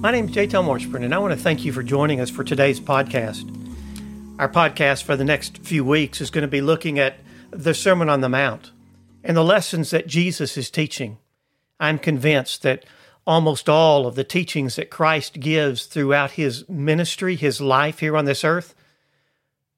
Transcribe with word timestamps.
My 0.00 0.10
name 0.10 0.24
is 0.24 0.30
Jay 0.30 0.46
Tom 0.46 0.66
Washburn, 0.66 1.04
and 1.04 1.14
I 1.14 1.18
want 1.18 1.34
to 1.34 1.38
thank 1.38 1.62
you 1.62 1.74
for 1.74 1.82
joining 1.82 2.20
us 2.20 2.30
for 2.30 2.42
today's 2.42 2.80
podcast. 2.80 3.44
Our 4.38 4.48
podcast 4.48 5.02
for 5.02 5.14
the 5.14 5.26
next 5.26 5.58
few 5.58 5.84
weeks 5.84 6.22
is 6.22 6.30
going 6.30 6.40
to 6.40 6.48
be 6.48 6.62
looking 6.62 6.98
at 6.98 7.18
the 7.50 7.74
Sermon 7.74 8.08
on 8.08 8.22
the 8.22 8.30
Mount 8.30 8.72
and 9.22 9.36
the 9.36 9.44
lessons 9.44 9.90
that 9.90 10.06
Jesus 10.06 10.56
is 10.56 10.70
teaching. 10.70 11.18
I'm 11.78 11.98
convinced 11.98 12.62
that 12.62 12.86
almost 13.26 13.68
all 13.68 14.06
of 14.06 14.14
the 14.14 14.24
teachings 14.24 14.76
that 14.76 14.88
Christ 14.88 15.38
gives 15.38 15.84
throughout 15.84 16.30
his 16.30 16.66
ministry, 16.66 17.36
his 17.36 17.60
life 17.60 17.98
here 17.98 18.16
on 18.16 18.24
this 18.24 18.42
earth, 18.42 18.74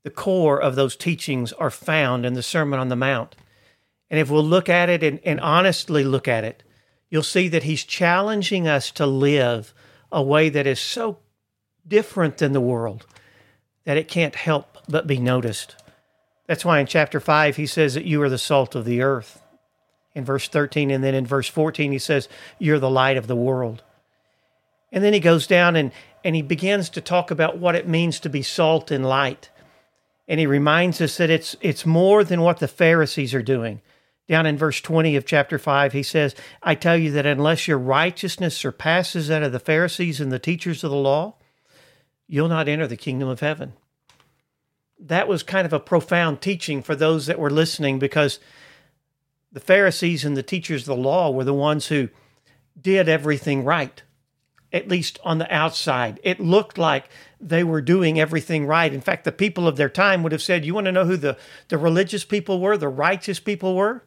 the 0.05 0.11
core 0.11 0.63
of 0.63 0.77
those 0.77 0.95
teachings 0.95 1.53
are 1.55 1.69
found 1.69 2.25
in 2.25 2.35
the 2.35 2.45
Sermon 2.45 2.79
on 2.79 2.91
the 2.91 2.95
Mount. 2.95 3.35
And 4.09 4.21
if 4.21 4.31
we'll 4.31 4.45
look 4.45 4.69
at 4.69 4.89
it 4.89 5.03
and, 5.03 5.19
and 5.25 5.41
honestly 5.41 6.05
look 6.05 6.29
at 6.29 6.45
it, 6.45 6.63
you'll 7.11 7.25
see 7.25 7.49
that 7.49 7.65
he's 7.65 7.83
challenging 7.83 8.69
us 8.69 8.93
to 8.93 9.05
live 9.05 9.75
a 10.13 10.23
way 10.23 10.49
that 10.51 10.67
is 10.67 10.79
so 10.79 11.19
different 11.87 12.39
than 12.39 12.53
the 12.53 12.61
world 12.61 13.07
that 13.85 13.97
it 13.97 14.09
can't 14.09 14.37
help 14.37 14.79
but 14.89 15.07
be 15.07 15.19
noticed. 15.19 15.75
That's 16.47 16.65
why 16.65 16.79
in 16.79 16.87
chapter 16.87 17.19
5 17.19 17.57
he 17.57 17.67
says 17.67 17.95
that 17.95 18.05
you 18.05 18.23
are 18.23 18.29
the 18.29 18.39
salt 18.39 18.75
of 18.75 18.85
the 18.85 19.03
earth. 19.03 19.41
In 20.15 20.25
verse 20.25 20.47
13 20.49 20.91
and 20.91 21.03
then 21.03 21.15
in 21.15 21.27
verse 21.27 21.49
14 21.49 21.91
he 21.91 21.99
says 21.99 22.29
you're 22.59 22.79
the 22.79 22.91
light 22.91 23.17
of 23.17 23.27
the 23.27 23.37
world. 23.37 23.83
And 24.93 25.03
then 25.03 25.15
he 25.15 25.21
goes 25.21 25.47
down 25.47 25.75
and 25.75 25.91
and 26.25 26.37
he 26.37 26.43
begins 26.43 26.89
to 26.91 27.01
talk 27.01 27.33
about 27.33 27.59
what 27.59 27.75
it 27.75 27.89
means 27.89 28.21
to 28.21 28.29
be 28.29 28.43
salt 28.43 28.91
and 28.91 29.05
light. 29.05 29.51
And 30.29 30.39
he 30.39 30.47
reminds 30.47 31.01
us 31.01 31.17
that 31.17 31.31
it's 31.31 31.57
it's 31.61 31.87
more 31.87 32.23
than 32.23 32.43
what 32.43 32.59
the 32.59 32.69
Pharisees 32.69 33.35
are 33.35 33.43
doing. 33.43 33.81
Down 34.29 34.47
in 34.47 34.57
verse 34.57 34.81
20 34.81 35.17
of 35.17 35.27
chapter 35.27 35.59
5, 35.59 35.93
he 35.93 36.03
says, 36.03 36.35
I 36.63 36.75
tell 36.75 36.97
you 36.97 37.11
that 37.13 37.27
unless 37.27 37.67
your 37.67 37.79
righteousness 37.79 38.57
surpasses 38.57 39.29
that 39.29 39.43
of 39.43 39.53
the 39.53 39.59
Pharisees 39.59 40.21
and 40.21 40.31
the 40.31 40.39
teachers 40.39 40.85
of 40.85 40.91
the 40.91 40.97
law, 40.97 41.35
you'll 42.29 42.49
not 42.49 42.69
enter 42.69 42.87
the 42.87 42.97
kingdom 42.97 43.29
of 43.29 43.41
heaven. 43.41 43.73
That 44.99 45.27
was 45.27 45.43
kind 45.43 45.67
of 45.67 45.73
a 45.73 45.81
profound 45.81 46.41
teaching 46.41 46.83
for 46.83 46.95
those 46.95 47.27
that 47.27 47.39
were 47.39 47.51
listening 47.51 47.99
because 47.99 48.39
the 49.51 49.61
Pharisees 49.61 50.25
and 50.25 50.37
the 50.37 50.43
teachers 50.43 50.83
of 50.83 50.97
the 50.97 51.03
law 51.03 51.31
were 51.31 51.45
the 51.45 51.53
ones 51.53 51.89
who 51.89 52.09
did 52.81 53.09
everything 53.09 53.65
right, 53.65 54.03
at 54.73 54.89
least 54.89 55.19
on 55.25 55.39
the 55.39 55.53
outside. 55.53 56.21
It 56.23 56.41
looked 56.41 56.79
like 56.79 57.11
they 57.41 57.65
were 57.65 57.83
doing 57.83 58.19
everything 58.19 58.67
right. 58.67 58.95
In 58.95 59.01
fact, 59.01 59.25
the 59.25 59.33
people 59.33 59.67
of 59.67 59.77
their 59.77 59.91
time 59.91 60.23
would 60.23 60.33
have 60.33 60.41
said, 60.41 60.65
You 60.65 60.75
want 60.75 60.87
to 60.87 60.93
know 60.93 61.05
who 61.05 61.17
the, 61.17 61.37
the 61.69 61.77
religious 61.77 62.25
people 62.25 62.61
were, 62.61 62.77
the 62.77 62.89
righteous 62.89 63.41
people 63.41 63.75
were? 63.77 64.05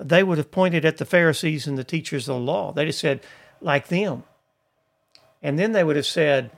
They 0.00 0.22
would 0.22 0.38
have 0.38 0.50
pointed 0.50 0.84
at 0.84 0.96
the 0.96 1.04
Pharisees 1.04 1.66
and 1.66 1.76
the 1.76 1.84
teachers 1.84 2.28
of 2.28 2.36
the 2.36 2.40
law. 2.40 2.72
They'd 2.72 2.86
have 2.86 2.94
said, 2.94 3.20
like 3.60 3.88
them. 3.88 4.24
And 5.42 5.58
then 5.58 5.72
they 5.72 5.84
would 5.84 5.96
have 5.96 6.06
said, 6.06 6.50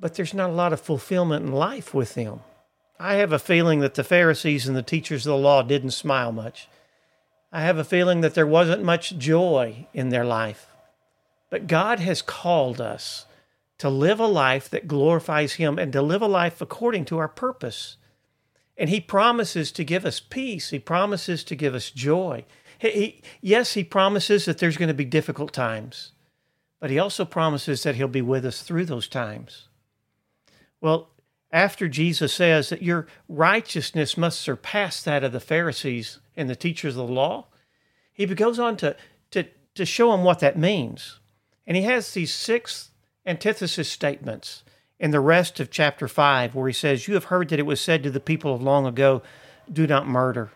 but 0.00 0.14
there's 0.14 0.34
not 0.34 0.50
a 0.50 0.54
lot 0.54 0.72
of 0.72 0.80
fulfillment 0.80 1.44
in 1.44 1.52
life 1.52 1.92
with 1.92 2.14
them. 2.14 2.40
I 3.00 3.14
have 3.14 3.32
a 3.32 3.38
feeling 3.38 3.80
that 3.80 3.94
the 3.94 4.04
Pharisees 4.04 4.66
and 4.66 4.76
the 4.76 4.82
teachers 4.82 5.26
of 5.26 5.30
the 5.30 5.36
law 5.36 5.62
didn't 5.62 5.92
smile 5.92 6.32
much. 6.32 6.68
I 7.52 7.62
have 7.62 7.78
a 7.78 7.84
feeling 7.84 8.20
that 8.20 8.34
there 8.34 8.46
wasn't 8.46 8.82
much 8.82 9.16
joy 9.18 9.86
in 9.94 10.10
their 10.10 10.24
life. 10.24 10.66
But 11.50 11.66
God 11.66 12.00
has 12.00 12.22
called 12.22 12.80
us 12.80 13.24
to 13.78 13.88
live 13.88 14.20
a 14.20 14.26
life 14.26 14.68
that 14.70 14.88
glorifies 14.88 15.54
Him 15.54 15.78
and 15.78 15.92
to 15.92 16.02
live 16.02 16.22
a 16.22 16.26
life 16.26 16.60
according 16.60 17.04
to 17.06 17.18
our 17.18 17.28
purpose. 17.28 17.96
And 18.78 18.88
he 18.88 19.00
promises 19.00 19.72
to 19.72 19.84
give 19.84 20.06
us 20.06 20.20
peace. 20.20 20.70
He 20.70 20.78
promises 20.78 21.42
to 21.44 21.56
give 21.56 21.74
us 21.74 21.90
joy. 21.90 22.44
He, 22.78 22.90
he, 22.90 23.22
yes, 23.40 23.74
he 23.74 23.82
promises 23.82 24.44
that 24.44 24.58
there's 24.58 24.76
going 24.76 24.88
to 24.88 24.94
be 24.94 25.04
difficult 25.04 25.52
times, 25.52 26.12
but 26.78 26.90
he 26.90 26.98
also 26.98 27.24
promises 27.24 27.82
that 27.82 27.96
he'll 27.96 28.06
be 28.06 28.22
with 28.22 28.46
us 28.46 28.62
through 28.62 28.84
those 28.84 29.08
times. 29.08 29.66
Well, 30.80 31.10
after 31.50 31.88
Jesus 31.88 32.32
says 32.32 32.68
that 32.68 32.82
your 32.82 33.08
righteousness 33.28 34.16
must 34.16 34.40
surpass 34.40 35.02
that 35.02 35.24
of 35.24 35.32
the 35.32 35.40
Pharisees 35.40 36.20
and 36.36 36.48
the 36.48 36.54
teachers 36.54 36.96
of 36.96 37.08
the 37.08 37.12
law, 37.12 37.46
he 38.12 38.26
goes 38.26 38.60
on 38.60 38.76
to, 38.76 38.94
to, 39.32 39.44
to 39.74 39.84
show 39.84 40.12
them 40.12 40.22
what 40.22 40.38
that 40.38 40.58
means. 40.58 41.18
And 41.66 41.76
he 41.76 41.82
has 41.82 42.12
these 42.12 42.32
six 42.32 42.90
antithesis 43.26 43.90
statements 43.90 44.62
in 44.98 45.10
the 45.10 45.20
rest 45.20 45.60
of 45.60 45.70
chapter 45.70 46.08
5, 46.08 46.54
where 46.54 46.66
he 46.66 46.72
says, 46.72 47.06
You 47.06 47.14
have 47.14 47.24
heard 47.24 47.48
that 47.48 47.58
it 47.58 47.66
was 47.66 47.80
said 47.80 48.02
to 48.02 48.10
the 48.10 48.20
people 48.20 48.54
of 48.54 48.62
long 48.62 48.86
ago, 48.86 49.22
Do 49.72 49.86
not 49.86 50.08
murder. 50.08 50.50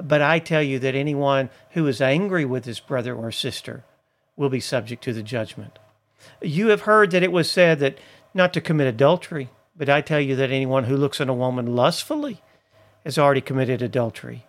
But 0.00 0.22
I 0.22 0.38
tell 0.38 0.62
you 0.62 0.78
that 0.78 0.94
anyone 0.94 1.50
who 1.70 1.86
is 1.86 2.00
angry 2.00 2.44
with 2.44 2.64
his 2.64 2.80
brother 2.80 3.14
or 3.14 3.32
sister 3.32 3.84
will 4.36 4.48
be 4.48 4.60
subject 4.60 5.02
to 5.04 5.12
the 5.12 5.22
judgment. 5.22 5.78
You 6.40 6.68
have 6.68 6.82
heard 6.82 7.10
that 7.10 7.22
it 7.22 7.32
was 7.32 7.50
said 7.50 7.80
that 7.80 7.98
not 8.32 8.52
to 8.54 8.60
commit 8.60 8.86
adultery, 8.86 9.50
but 9.76 9.88
I 9.88 10.00
tell 10.00 10.20
you 10.20 10.36
that 10.36 10.50
anyone 10.50 10.84
who 10.84 10.96
looks 10.96 11.20
on 11.20 11.28
a 11.28 11.34
woman 11.34 11.74
lustfully 11.74 12.42
has 13.04 13.18
already 13.18 13.40
committed 13.40 13.82
adultery. 13.82 14.46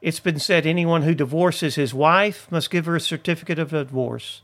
It's 0.00 0.20
been 0.20 0.38
said 0.38 0.66
anyone 0.66 1.02
who 1.02 1.14
divorces 1.14 1.74
his 1.74 1.94
wife 1.94 2.50
must 2.50 2.70
give 2.70 2.86
her 2.86 2.96
a 2.96 3.00
certificate 3.00 3.58
of 3.58 3.70
divorce. 3.70 4.42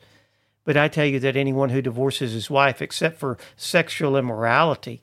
But 0.65 0.77
I 0.77 0.89
tell 0.89 1.07
you 1.07 1.19
that 1.21 1.37
anyone 1.37 1.71
who 1.71 1.83
divorces 1.83 2.33
his 2.33 2.49
wife, 2.49 2.81
except 2.81 3.19
for 3.19 3.39
sexual 3.57 4.17
immorality, 4.17 5.03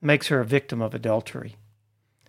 makes 0.00 0.28
her 0.28 0.40
a 0.40 0.44
victim 0.44 0.82
of 0.82 0.94
adultery. 0.94 1.56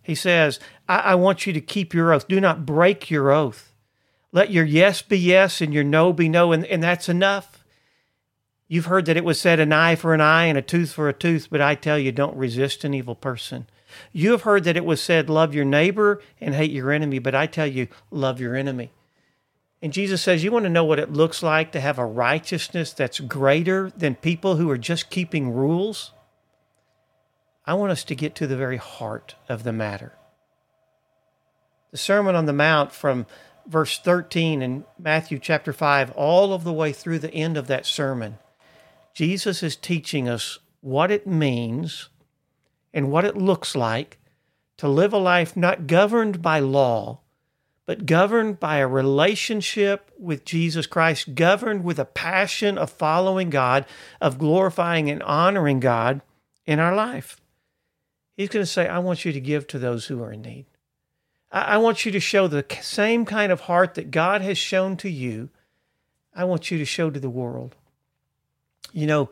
He 0.03 0.15
says, 0.15 0.59
I, 0.87 0.99
I 0.99 1.15
want 1.15 1.47
you 1.47 1.53
to 1.53 1.61
keep 1.61 1.93
your 1.93 2.13
oath. 2.13 2.27
Do 2.27 2.39
not 2.39 2.65
break 2.65 3.09
your 3.09 3.31
oath. 3.31 3.73
Let 4.31 4.51
your 4.51 4.65
yes 4.65 5.01
be 5.01 5.17
yes 5.17 5.61
and 5.61 5.73
your 5.73 5.83
no 5.83 6.13
be 6.13 6.29
no, 6.29 6.51
and, 6.51 6.65
and 6.65 6.83
that's 6.83 7.09
enough. 7.09 7.63
You've 8.67 8.85
heard 8.85 9.05
that 9.05 9.17
it 9.17 9.25
was 9.25 9.41
said 9.41 9.59
an 9.59 9.73
eye 9.73 9.95
for 9.95 10.13
an 10.13 10.21
eye 10.21 10.45
and 10.45 10.57
a 10.57 10.61
tooth 10.61 10.91
for 10.91 11.09
a 11.09 11.13
tooth, 11.13 11.47
but 11.49 11.61
I 11.61 11.73
tell 11.73 11.97
you, 11.97 12.11
don't 12.11 12.37
resist 12.37 12.83
an 12.83 12.93
evil 12.93 13.15
person. 13.15 13.65
You 14.13 14.31
have 14.31 14.43
heard 14.43 14.63
that 14.65 14.77
it 14.77 14.85
was 14.85 15.01
said, 15.01 15.27
love 15.27 15.55
your 15.55 15.65
neighbor 15.65 16.21
and 16.39 16.53
hate 16.53 16.69
your 16.69 16.91
enemy, 16.91 17.17
but 17.17 17.33
I 17.33 17.47
tell 17.47 17.65
you, 17.65 17.87
love 18.11 18.39
your 18.39 18.55
enemy. 18.55 18.91
And 19.81 19.93
Jesus 19.93 20.21
says, 20.21 20.43
You 20.43 20.51
want 20.51 20.63
to 20.63 20.69
know 20.69 20.83
what 20.83 20.99
it 20.99 21.13
looks 21.13 21.41
like 21.41 21.71
to 21.71 21.79
have 21.79 21.97
a 21.97 22.05
righteousness 22.05 22.91
that's 22.91 23.19
greater 23.19 23.91
than 23.95 24.15
people 24.15 24.57
who 24.57 24.69
are 24.69 24.77
just 24.77 25.09
keeping 25.09 25.51
rules? 25.51 26.11
I 27.65 27.75
want 27.75 27.91
us 27.91 28.03
to 28.05 28.15
get 28.15 28.35
to 28.35 28.47
the 28.47 28.57
very 28.57 28.77
heart 28.77 29.35
of 29.47 29.63
the 29.63 29.71
matter. 29.71 30.13
The 31.91 31.97
Sermon 31.97 32.35
on 32.35 32.45
the 32.45 32.53
Mount 32.53 32.91
from 32.91 33.25
verse 33.65 33.99
13 33.99 34.61
in 34.61 34.83
Matthew 34.97 35.39
chapter 35.39 35.71
5, 35.71 36.11
all 36.11 36.53
of 36.53 36.63
the 36.63 36.73
way 36.73 36.91
through 36.91 37.19
the 37.19 37.33
end 37.33 37.57
of 37.57 37.67
that 37.67 37.85
sermon, 37.85 38.37
Jesus 39.13 39.63
is 39.63 39.75
teaching 39.75 40.27
us 40.27 40.59
what 40.81 41.11
it 41.11 41.27
means 41.27 42.09
and 42.93 43.11
what 43.11 43.25
it 43.25 43.37
looks 43.37 43.75
like 43.75 44.17
to 44.77 44.87
live 44.87 45.13
a 45.13 45.17
life 45.17 45.55
not 45.55 45.87
governed 45.87 46.41
by 46.41 46.59
law, 46.59 47.19
but 47.89 48.05
governed 48.05 48.59
by 48.59 48.77
a 48.77 48.87
relationship 48.87 50.11
with 50.19 50.45
Jesus 50.45 50.85
Christ, 50.85 51.33
governed 51.33 51.83
with 51.83 51.97
a 51.97 52.05
passion 52.05 52.77
of 52.77 52.91
following 52.91 53.49
God, 53.49 53.83
of 54.21 54.37
glorifying 54.37 55.09
and 55.09 55.23
honoring 55.23 55.79
God 55.79 56.21
in 56.67 56.77
our 56.79 56.95
life. 56.95 57.41
He's 58.37 58.49
going 58.49 58.61
to 58.61 58.71
say, 58.71 58.87
I 58.87 58.99
want 58.99 59.25
you 59.25 59.31
to 59.31 59.41
give 59.41 59.65
to 59.69 59.79
those 59.79 60.05
who 60.05 60.21
are 60.21 60.31
in 60.31 60.43
need. 60.43 60.67
I 61.51 61.79
want 61.79 62.05
you 62.05 62.11
to 62.11 62.19
show 62.19 62.47
the 62.47 62.63
same 62.79 63.25
kind 63.25 63.51
of 63.51 63.61
heart 63.61 63.95
that 63.95 64.11
God 64.11 64.41
has 64.41 64.59
shown 64.59 64.95
to 64.97 65.09
you. 65.09 65.49
I 66.31 66.43
want 66.43 66.69
you 66.69 66.77
to 66.77 66.85
show 66.85 67.09
to 67.09 67.19
the 67.19 67.27
world. 67.27 67.75
You 68.93 69.07
know, 69.07 69.31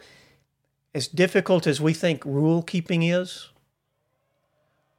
as 0.96 1.07
difficult 1.07 1.67
as 1.67 1.79
we 1.79 1.94
think 1.94 2.25
rule 2.25 2.63
keeping 2.63 3.03
is, 3.03 3.50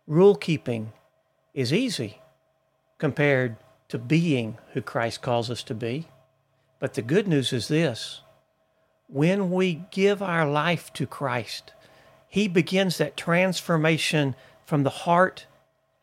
rule 0.07 0.37
keeping 0.37 0.93
is 1.55 1.73
easy 1.73 2.21
compared 2.99 3.57
to 3.89 3.99
being 3.99 4.59
who 4.73 4.83
Christ 4.83 5.23
calls 5.23 5.51
us 5.51 5.63
to 5.65 5.75
be. 5.75 6.09
But 6.79 6.95
the 6.95 7.03
good 7.03 7.27
news 7.27 7.53
is 7.53 7.69
this 7.69 8.23
when 9.07 9.51
we 9.51 9.87
give 9.91 10.23
our 10.23 10.49
life 10.49 10.93
to 10.95 11.07
Christ, 11.07 11.73
He 12.29 12.47
begins 12.47 12.99
that 12.99 13.17
transformation 13.17 14.37
from 14.67 14.83
the 14.83 14.91
heart 14.91 15.47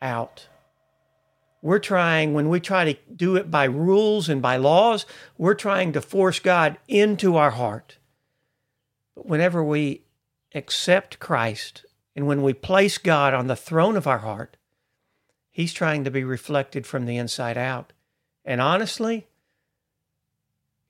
out. 0.02 0.48
We're 1.62 1.78
trying, 1.78 2.34
when 2.34 2.48
we 2.48 2.60
try 2.60 2.92
to 2.92 2.98
do 3.14 3.36
it 3.36 3.50
by 3.50 3.64
rules 3.64 4.28
and 4.28 4.42
by 4.42 4.56
laws, 4.56 5.06
we're 5.38 5.54
trying 5.54 5.92
to 5.92 6.00
force 6.00 6.38
God 6.38 6.78
into 6.86 7.36
our 7.36 7.52
heart. 7.52 7.98
But 9.14 9.26
whenever 9.26 9.64
we 9.64 10.02
accept 10.54 11.18
Christ 11.18 11.84
and 12.14 12.26
when 12.26 12.42
we 12.42 12.52
place 12.52 12.98
God 12.98 13.34
on 13.34 13.46
the 13.46 13.56
throne 13.56 13.96
of 13.96 14.06
our 14.06 14.18
heart, 14.18 14.56
He's 15.56 15.72
trying 15.72 16.04
to 16.04 16.10
be 16.10 16.22
reflected 16.22 16.86
from 16.86 17.06
the 17.06 17.16
inside 17.16 17.56
out. 17.56 17.94
And 18.44 18.60
honestly, 18.60 19.26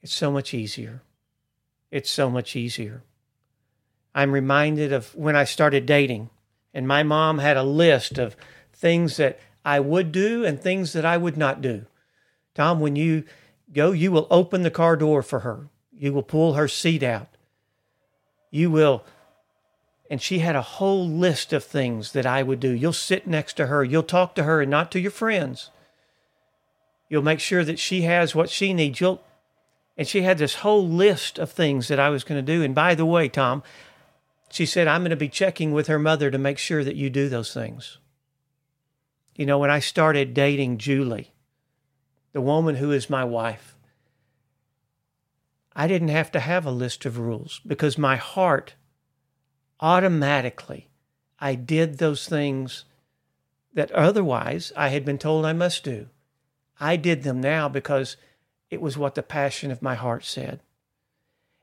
it's 0.02 0.12
so 0.12 0.32
much 0.32 0.52
easier. 0.52 1.02
It's 1.92 2.10
so 2.10 2.28
much 2.28 2.56
easier. 2.56 3.04
I'm 4.12 4.32
reminded 4.32 4.92
of 4.92 5.14
when 5.14 5.36
I 5.36 5.44
started 5.44 5.86
dating, 5.86 6.30
and 6.74 6.88
my 6.88 7.04
mom 7.04 7.38
had 7.38 7.56
a 7.56 7.62
list 7.62 8.18
of 8.18 8.34
things 8.72 9.18
that 9.18 9.38
I 9.64 9.78
would 9.78 10.10
do 10.10 10.44
and 10.44 10.60
things 10.60 10.94
that 10.94 11.04
I 11.04 11.16
would 11.16 11.36
not 11.36 11.62
do. 11.62 11.86
Tom, 12.52 12.80
when 12.80 12.96
you 12.96 13.22
go, 13.72 13.92
you 13.92 14.10
will 14.10 14.26
open 14.32 14.62
the 14.62 14.70
car 14.72 14.96
door 14.96 15.22
for 15.22 15.38
her. 15.46 15.68
You 15.92 16.12
will 16.12 16.24
pull 16.24 16.54
her 16.54 16.66
seat 16.66 17.04
out. 17.04 17.28
You 18.50 18.72
will. 18.72 19.04
And 20.08 20.22
she 20.22 20.38
had 20.38 20.56
a 20.56 20.62
whole 20.62 21.08
list 21.08 21.52
of 21.52 21.64
things 21.64 22.12
that 22.12 22.26
I 22.26 22.42
would 22.42 22.60
do. 22.60 22.70
You'll 22.70 22.92
sit 22.92 23.26
next 23.26 23.54
to 23.54 23.66
her, 23.66 23.84
you'll 23.84 24.02
talk 24.02 24.34
to 24.36 24.44
her 24.44 24.60
and 24.62 24.70
not 24.70 24.90
to 24.92 25.00
your 25.00 25.10
friends. 25.10 25.70
You'll 27.08 27.22
make 27.22 27.40
sure 27.40 27.64
that 27.64 27.78
she 27.78 28.02
has 28.02 28.34
what 28.34 28.50
she 28.50 28.72
needs. 28.72 29.00
You'll 29.00 29.22
and 29.96 30.06
she 30.06 30.22
had 30.22 30.38
this 30.38 30.56
whole 30.56 30.86
list 30.86 31.38
of 31.38 31.50
things 31.50 31.88
that 31.88 31.98
I 31.98 32.10
was 32.10 32.22
going 32.22 32.44
to 32.44 32.52
do. 32.52 32.62
And 32.62 32.74
by 32.74 32.94
the 32.94 33.06
way, 33.06 33.28
Tom, 33.28 33.62
she 34.50 34.66
said, 34.66 34.86
I'm 34.86 35.00
going 35.00 35.10
to 35.10 35.16
be 35.16 35.28
checking 35.28 35.72
with 35.72 35.86
her 35.86 35.98
mother 35.98 36.30
to 36.30 36.38
make 36.38 36.58
sure 36.58 36.84
that 36.84 36.96
you 36.96 37.08
do 37.08 37.28
those 37.28 37.54
things. 37.54 37.98
You 39.34 39.46
know, 39.46 39.58
when 39.58 39.70
I 39.70 39.80
started 39.80 40.34
dating 40.34 40.78
Julie, 40.78 41.32
the 42.32 42.40
woman 42.40 42.76
who 42.76 42.92
is 42.92 43.08
my 43.08 43.24
wife, 43.24 43.74
I 45.74 45.86
didn't 45.86 46.08
have 46.08 46.30
to 46.32 46.40
have 46.40 46.64
a 46.66 46.70
list 46.70 47.04
of 47.04 47.18
rules 47.18 47.60
because 47.66 47.98
my 47.98 48.16
heart 48.16 48.74
automatically, 49.80 50.88
I 51.38 51.54
did 51.54 51.98
those 51.98 52.26
things 52.26 52.84
that 53.74 53.92
otherwise 53.92 54.72
I 54.76 54.88
had 54.88 55.04
been 55.04 55.18
told 55.18 55.44
I 55.44 55.52
must 55.52 55.84
do. 55.84 56.08
I 56.80 56.96
did 56.96 57.22
them 57.22 57.40
now 57.40 57.68
because 57.68 58.16
it 58.70 58.80
was 58.80 58.98
what 58.98 59.14
the 59.14 59.22
passion 59.22 59.70
of 59.70 59.82
my 59.82 59.94
heart 59.94 60.24
said. 60.24 60.60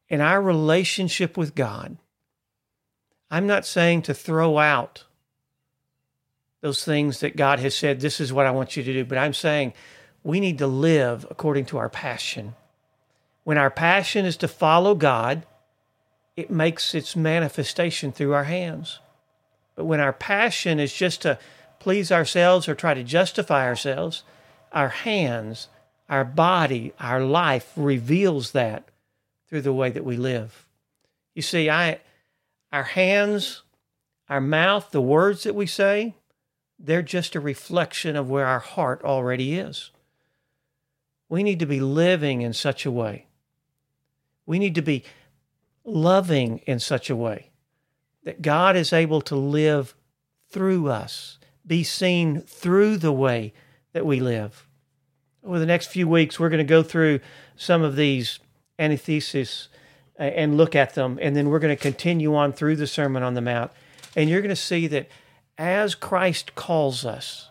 In 0.10 0.22
our 0.22 0.42
relationship 0.42 1.38
with 1.38 1.56
God, 1.56 1.98
I'm 3.32 3.48
not 3.48 3.66
saying 3.66 4.04
to 4.04 4.14
throw 4.14 4.60
out 4.60 5.06
those 6.62 6.86
things 6.86 7.20
that 7.20 7.36
God 7.36 7.60
has 7.60 7.76
said, 7.76 8.00
this 8.00 8.20
is 8.20 8.32
what 8.32 8.46
I 8.46 8.52
want 8.52 8.78
you 8.78 8.84
to 8.84 8.94
do, 8.94 9.04
but 9.06 9.18
I'm 9.18 9.34
saying 9.34 9.74
we 10.24 10.40
need 10.40 10.60
to 10.60 10.68
live 10.68 11.26
according 11.30 11.66
to 11.66 11.78
our 11.78 11.90
passion. 11.90 12.56
When 13.44 13.58
our 13.58 13.72
passion 13.72 14.26
is 14.26 14.38
to 14.38 14.48
follow 14.48 14.96
God, 14.96 15.46
it 16.36 16.50
makes 16.50 16.96
its 16.96 17.16
manifestation 17.16 18.12
through 18.12 18.34
our 18.34 18.46
hands. 18.46 19.00
But 19.76 19.86
when 19.86 20.00
our 20.00 20.14
passion 20.14 20.80
is 20.80 20.94
just 20.94 21.22
to 21.24 21.40
please 21.80 22.12
ourselves 22.12 22.68
or 22.68 22.76
try 22.76 22.94
to 22.94 23.04
justify 23.04 23.66
ourselves, 23.66 24.24
our 24.72 24.90
hands, 24.90 25.68
our 26.10 26.24
body, 26.24 26.94
our 27.00 27.22
life 27.22 27.72
reveals 27.76 28.52
that 28.52 28.90
through 29.48 29.62
the 29.62 29.74
way 29.74 29.90
that 29.90 30.06
we 30.06 30.18
live. 30.18 30.66
You 31.36 31.42
see, 31.42 31.70
I 31.70 32.00
our 32.72 32.84
hands, 32.84 33.62
our 34.28 34.42
mouth, 34.42 34.90
the 34.92 35.02
words 35.02 35.44
that 35.44 35.54
we 35.54 35.68
say, 35.68 36.16
they're 36.80 37.04
just 37.04 37.36
a 37.36 37.40
reflection 37.40 38.16
of 38.16 38.30
where 38.30 38.48
our 38.48 38.60
heart 38.60 39.04
already 39.04 39.54
is. 39.54 39.92
We 41.30 41.44
need 41.44 41.60
to 41.60 41.66
be 41.68 41.80
living 41.80 42.42
in 42.42 42.54
such 42.54 42.86
a 42.86 42.92
way. 42.92 43.28
We 44.46 44.58
need 44.60 44.76
to 44.76 44.82
be 44.82 45.04
loving 45.86 46.60
in 46.60 46.80
such 46.80 47.10
a 47.10 47.16
way 47.16 47.50
that 48.24 48.42
God 48.42 48.76
is 48.76 48.94
able 48.94 49.22
to 49.22 49.36
live 49.36 49.96
through 50.50 50.88
us, 50.88 51.40
be 51.66 51.84
seen 51.84 52.42
through 52.42 52.98
the 52.98 53.12
way 53.12 53.54
that 53.92 54.06
we 54.06 54.20
live. 54.20 54.68
Over 55.44 55.60
the 55.60 55.66
next 55.66 55.88
few 55.88 56.08
weeks, 56.08 56.40
we're 56.40 56.50
going 56.50 56.60
to 56.60 56.64
go 56.64 56.84
through 56.84 57.20
some 57.56 57.82
of 57.82 57.96
these 57.96 58.40
antitheses 58.80 59.68
uh, 60.20 60.24
and 60.24 60.58
look 60.58 60.76
at 60.76 60.96
them, 60.96 61.20
and 61.22 61.36
then 61.36 61.50
we're 61.50 61.60
going 61.60 61.76
to 61.76 61.82
continue 61.82 62.36
on 62.36 62.54
through 62.54 62.76
the 62.76 62.88
Sermon 62.88 63.24
on 63.24 63.34
the 63.34 63.42
Mount. 63.42 63.72
And 64.16 64.30
you're 64.30 64.42
going 64.42 64.50
to 64.50 64.56
see 64.56 64.88
that 64.88 65.10
as 65.58 65.96
Christ 65.96 66.56
calls 66.56 67.06
us, 67.06 67.50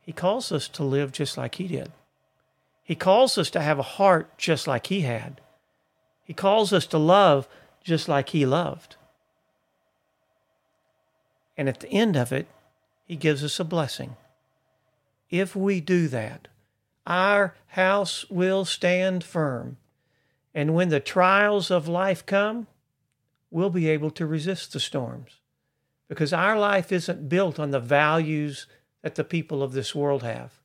he 0.00 0.12
calls 0.12 0.52
us 0.52 0.68
to 0.68 0.84
live 0.84 1.12
just 1.12 1.36
like 1.36 1.56
he 1.56 1.66
did. 1.66 1.90
He 2.82 2.94
calls 2.94 3.36
us 3.36 3.50
to 3.50 3.60
have 3.60 3.80
a 3.80 3.82
heart 3.82 4.38
just 4.38 4.68
like 4.68 4.86
he 4.86 5.00
had. 5.00 5.40
He 6.26 6.34
calls 6.34 6.72
us 6.72 6.86
to 6.88 6.98
love 6.98 7.48
just 7.82 8.08
like 8.08 8.30
he 8.30 8.44
loved. 8.44 8.96
And 11.56 11.68
at 11.68 11.80
the 11.80 11.88
end 11.88 12.16
of 12.16 12.32
it, 12.32 12.48
he 13.06 13.14
gives 13.14 13.44
us 13.44 13.60
a 13.60 13.64
blessing. 13.64 14.16
If 15.30 15.54
we 15.54 15.80
do 15.80 16.08
that, 16.08 16.48
our 17.06 17.54
house 17.68 18.28
will 18.28 18.64
stand 18.64 19.22
firm. 19.22 19.76
And 20.52 20.74
when 20.74 20.88
the 20.88 21.00
trials 21.00 21.70
of 21.70 21.86
life 21.86 22.26
come, 22.26 22.66
we'll 23.50 23.70
be 23.70 23.88
able 23.88 24.10
to 24.10 24.26
resist 24.26 24.72
the 24.72 24.80
storms. 24.80 25.38
Because 26.08 26.32
our 26.32 26.58
life 26.58 26.90
isn't 26.90 27.28
built 27.28 27.60
on 27.60 27.70
the 27.70 27.80
values 27.80 28.66
that 29.02 29.14
the 29.14 29.24
people 29.24 29.62
of 29.62 29.72
this 29.72 29.94
world 29.94 30.24
have. 30.24 30.58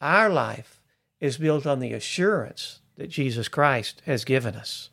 Our 0.00 0.30
life 0.30 0.80
is 1.20 1.38
built 1.38 1.66
on 1.66 1.80
the 1.80 1.92
assurance 1.92 2.78
that 2.98 3.08
Jesus 3.08 3.48
Christ 3.48 4.02
has 4.04 4.24
given 4.24 4.54
us. 4.54 4.90